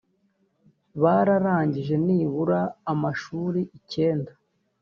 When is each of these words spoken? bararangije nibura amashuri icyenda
bararangije 1.01 1.95
nibura 2.05 2.59
amashuri 2.91 3.61
icyenda 3.77 4.31